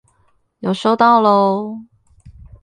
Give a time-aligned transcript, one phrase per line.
[0.61, 1.77] 有收到了